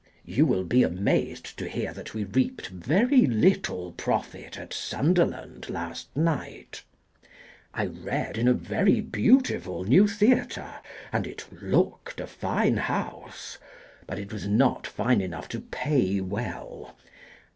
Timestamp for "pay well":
15.59-16.97